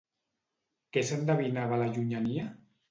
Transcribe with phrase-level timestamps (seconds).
[0.97, 2.53] Què s'endevinava a la llunyania?